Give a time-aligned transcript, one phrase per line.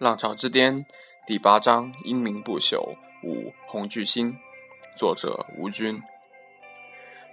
[0.00, 0.86] 浪潮之巅
[1.26, 2.96] 第八章：英名不朽。
[3.22, 4.34] 五红巨星，
[4.96, 6.00] 作者吴军。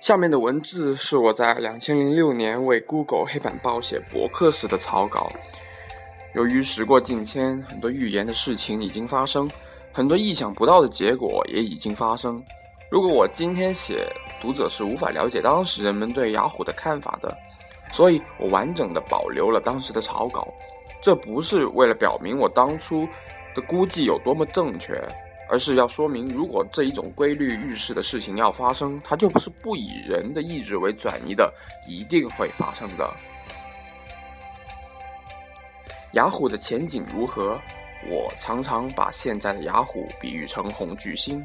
[0.02, 5.32] 下面的文字是我在两千零六年为 Google 黑板报写博客时的草稿。
[6.36, 9.50] 由于时过境迁，很多预言的事情已经发生，
[9.94, 12.44] 很多意想不到的结果也已经发生。
[12.92, 14.12] 如果我今天写，
[14.42, 17.34] 读者是无法了解当时人们对雅虎的看法的，
[17.94, 20.46] 所以我完整的保留了当时的草稿。
[21.08, 23.08] 这不是为了表明我当初
[23.56, 25.02] 的估计有多么正确，
[25.48, 31.50] 而是要说明，如果这一种规律预示的事情要发生，它就不是不以人的意志为转移的，
[31.88, 33.10] 一定会发生的。
[36.12, 37.58] 雅虎的前景如何？
[38.10, 41.42] 我常常把现在的雅虎比喻成红巨星。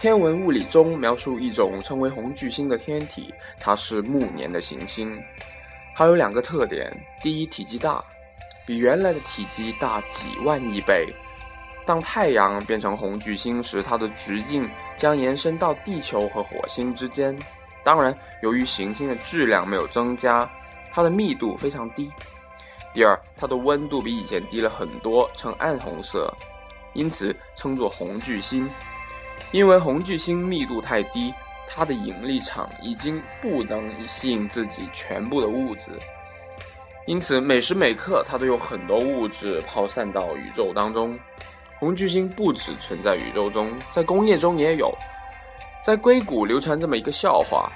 [0.00, 5.16] 天文物理中描述一种称为红巨星的天体，它是暮年的行星，
[5.94, 8.04] 它有两个特点：第一，体积大。
[8.68, 11.10] 比原来的体积大几万亿倍。
[11.86, 17.34] 当太阳变成红巨星时，它的直径将延伸到地球和火星之间。
[17.82, 20.46] 当然，由于行星的质量没有增加，
[20.92, 22.12] 它的密度非常低。
[22.92, 26.30] 第二，它的温度比以前低了很多，呈暗红色，
[26.92, 28.70] 因此称作红巨星。
[29.50, 31.32] 因为红巨星密度太低，
[31.66, 35.90] 它的引力场已经不能吸引自己全部的物质。
[37.08, 41.18] 因此，每时每刻，它都有很多物质抛散到宇宙当中。
[41.78, 44.94] 红巨星不只存在宇宙中，在工业中也有。
[45.82, 47.72] 在硅谷流传这么一个笑话：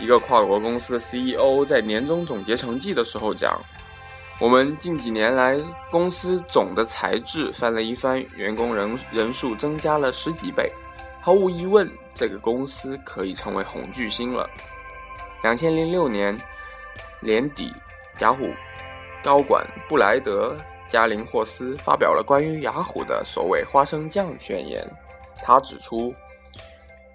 [0.00, 3.56] 一个跨国公司的 CEO 在年终总结成绩的时候讲
[4.42, 5.56] ：“我们近几年来，
[5.88, 10.68] 公司总的财制翻了一番，员工人人数增加了十几倍。
[11.20, 14.50] 毫无疑问，这个公司可以成为红巨星了。”
[15.44, 16.36] 两千零六年
[17.20, 17.72] 年底。
[18.20, 18.48] 雅虎
[19.22, 20.56] 高管布莱德
[20.88, 24.86] 加林霍斯发表了关于雅虎的所谓“花生酱”宣言。
[25.42, 26.14] 他指出，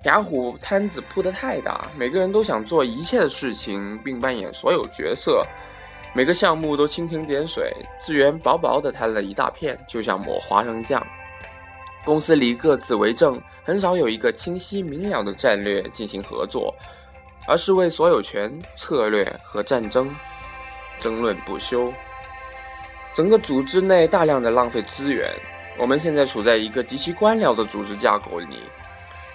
[0.03, 5.46] 雅虎摊子铺得太大，每个人都想做一切的事情，并扮演所有角色，
[6.14, 11.06] 每个项目都蜻蜓点水，资源薄薄的摊了一大片，就像抹花生酱。
[12.04, 16.75] 公司里各自为政，很少有一个清晰明了的战略进行合作，
[17.48, 20.14] 而是为所有权、策略和战争。
[21.01, 21.91] 争论不休，
[23.13, 25.29] 整个组织内大量的浪费资源。
[25.78, 28.59] 我们现在处在一个极其官僚的组织架构里。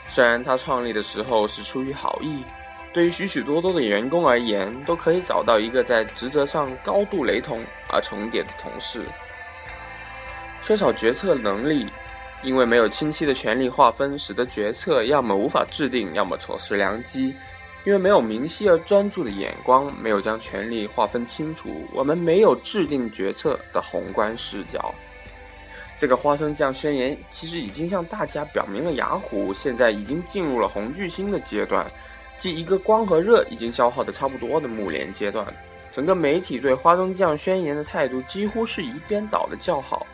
[0.06, 2.44] 虽然它创立的时候是出于好意，
[2.93, 9.04] 对于许许多多的员工而言，都可以找到一个在职责上高度雷同而重叠的同事。
[10.62, 11.87] 缺少决策能力，
[12.43, 17.34] 因为没有清晰的权力划分，使得决策要么无法制定，要么错失良机。
[17.87, 24.93] 因为没有明晰而专注的眼光，没有将权力划分清楚，我们没有制定决策的宏观视角。
[25.97, 31.87] 这个花生酱宣言其实已经向大家表明了，雅虎现在已经进入了红巨星的阶段，
[32.37, 35.47] 即一个光和热已经消耗的差不多的暮年阶段。
[35.93, 40.05] 整个媒体对花生酱宣言的态度几乎是一边倒的叫好。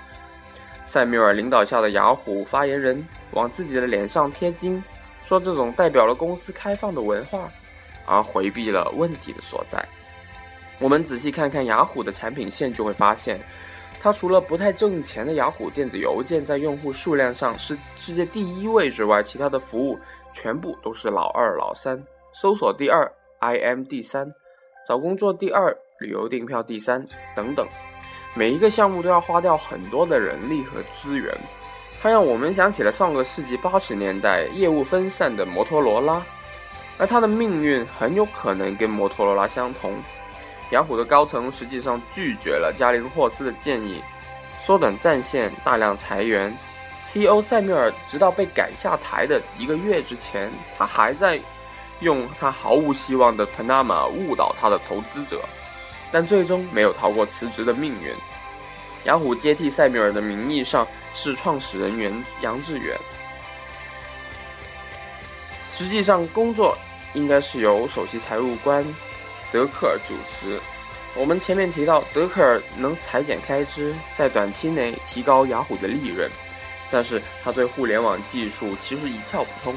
[0.84, 4.84] 塞缪尔领导下的雅虎发言人往自己的脸上贴金，
[5.24, 7.50] 说这种代表了公司开放的文化。
[8.06, 9.82] 而回避了问题的所在。
[10.78, 13.40] 我们仔细看看雅虎的产品线，就会发现，
[14.00, 19.98] 它除了不太挣钱的雅虎电子邮件在用户数量上是世界第一位之外，其他的服务
[20.32, 22.02] 全部都是老二、老三。
[22.34, 23.08] 搜索第二
[23.40, 24.32] ，IM 第三，
[24.88, 27.66] 找工作第二，旅游订票第三，等等。
[28.34, 31.32] 每一个项目都要花掉很多的人力和资源，
[32.00, 36.24] 它让我们想起了上个世纪八十年代业务分散的摩托罗拉。
[36.98, 39.94] 而他的命运很有可能跟摩托罗拉相同。
[40.70, 44.02] 雅虎的高层实际上拒绝了加林霍斯的建议，
[44.60, 46.56] 缩短战线，大量裁员。
[47.04, 51.38] CEO 塞缪尔直到被赶下台的一个月之前，他还在
[52.00, 55.42] 用他毫无希望的 Panama 误导他的投资者，
[56.10, 58.14] 但最终没有逃过辞职的命运。
[59.04, 62.96] 雅虎接替塞缪尔的名义上是创始人员杨致远。
[65.72, 66.76] 实际上，工作
[67.14, 68.84] 应该是由首席财务官
[69.50, 70.60] 德克尔主持。
[71.16, 76.30] 我们前面提到，德克尔能裁减开支，在短期内提高雅虎的利润，
[76.90, 79.74] 但是他对互联网技术其实一窍不通，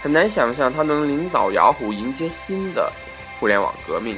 [0.00, 2.90] 很难想象他能领导雅虎迎接新的
[3.40, 4.16] 互联网革命。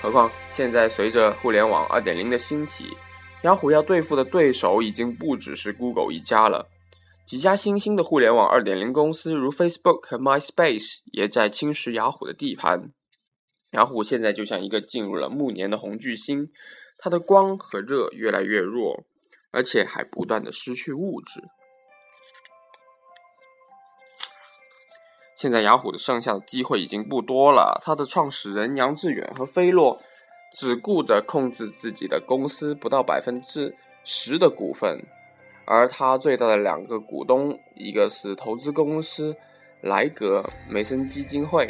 [0.00, 2.96] 何况现在随着互联网2.0的兴起，
[3.42, 6.66] 雅虎要对付的对手已经不只是 Google 一家了。
[7.32, 12.92] 几家新兴的互联网2.0公司，如 Facebook 和 MySpace，也在侵蚀雅虎的地盘。
[13.70, 16.52] 雅虎现在就像一个进入了暮年的红巨星，
[16.98, 19.06] 它的光和热越来越弱，
[19.50, 21.40] 而且还不断的失去物质。
[25.34, 27.80] 现在雅虎的剩下的机会已经不多了。
[27.82, 29.98] 它的创始人杨致远和菲洛
[30.52, 33.74] 只顾着控制自己的公司不到百分之
[34.04, 35.02] 十的股份，
[35.64, 39.36] 而他最大的两个股东，一个是投资公司
[39.80, 41.68] 莱格梅森基金会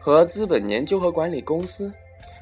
[0.00, 1.92] 和资本研究和管理公司，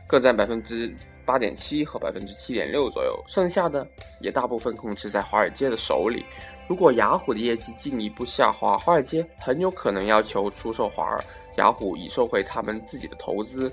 [0.06, 3.86] 各占百分之八点七和百分之七点六左右，剩下的
[4.20, 6.24] 也大部分控制在华尔街的手里。
[6.68, 11.22] 如果雅虎的业绩进一步下滑，华尔街很有可能要求出售华尔
[11.56, 13.70] 雅虎以收回他们自己的投资。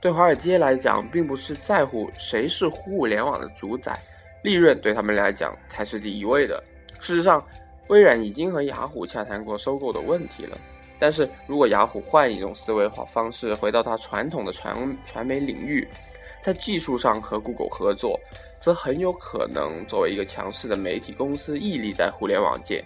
[0.00, 3.98] 对华尔街来讲，并不是在乎谁是互联网的主宰，
[4.46, 6.62] 利润对他们来讲才是第一位的。
[7.00, 7.44] 事实上，
[7.88, 10.56] 微软已经和雅虎洽谈过收购的问题了。
[11.00, 15.86] 但是如果雅虎换一种思维方式，回到它传统的传传媒领域，
[16.40, 18.20] 在技术上和 Google 合作。
[18.58, 22.82] 则很有可能作为一个强势的媒体公司屹立在互联网界。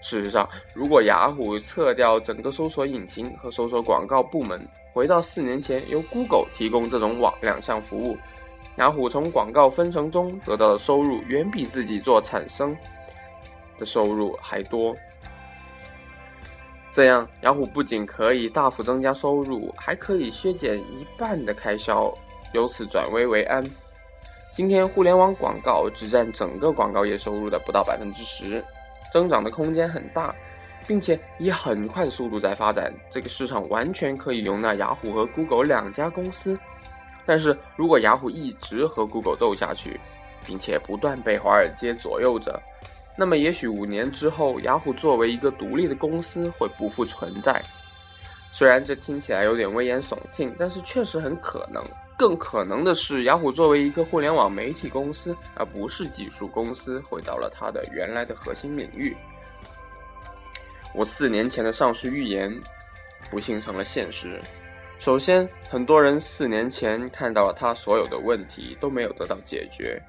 [0.00, 4.60] 事实上，如果雅虎撤掉整个搜索引擎和搜索广告部门，
[4.92, 8.16] 回到四年前由 Google 提供这种网两项服务，
[8.76, 12.76] 雅虎从广告分成中得到的收入远比自己做产生
[13.78, 14.94] 的收入还多。
[16.92, 22.12] 这样，雅虎不仅可以大幅增加收入，还可以削减一半的开销，
[22.52, 23.64] 由此转危为安。
[24.52, 28.64] 今天，互联网广告只占整个广告业收入的不到百分之十，
[29.12, 30.34] 增长的空间很大，
[30.86, 32.92] 并且以很快的速度在发展。
[33.10, 36.58] 这个市场完全可以容纳雅虎和 Google 两家公司。
[37.26, 40.00] 但是如果雅虎一直和 Google 斗下去，
[40.46, 42.62] 并且不断被华尔街左右着，
[43.18, 47.60] 那么也许五年之后，雅虎作为一个独立的公司会不复存在。
[48.52, 51.84] 虽然这听起来有点危言耸听，但是确实很可能。
[52.16, 59.14] 更可能的是，雅虎作为一个互联网媒体公司，而不是技术公司，回到了它的原来的核心领域。
[60.94, 62.58] 我四年前的上述预言，
[63.30, 64.40] 不幸成了现实。
[64.98, 70.02] 首先，很多人四年前看到了它所有的问题都没有得到解决，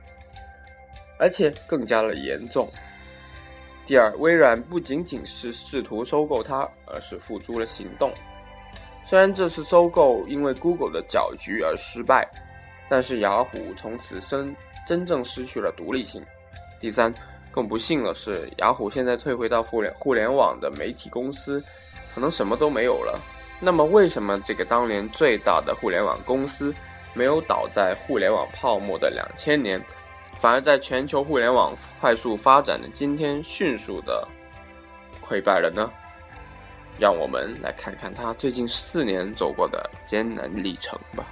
[1.19, 2.67] 而且更加的严重。
[3.85, 8.11] 第二，微软不仅仅是试图收购它，而是付诸了行动。
[9.05, 12.27] 虽然这次收购因为 Google 的搅局而失败，
[12.89, 14.55] 但是雅虎从此生
[14.85, 16.23] 真正失去了独立性。
[16.79, 17.13] 第三，
[17.51, 21.63] 更不幸的是，雅虎现在退回到互联互联网的媒体公司，
[22.15, 23.21] 可能什么都没有了。
[23.59, 26.73] 那么，为什么这个当年最大的互联网公司
[27.13, 29.83] 没有倒在互联网泡沫的两千年，
[30.39, 34.27] 反而在全球互联网快速发展的今天迅速的
[35.27, 35.89] 溃败了呢？
[36.99, 41.25] 让我们来看看他最近四年走过的艰难历程吧。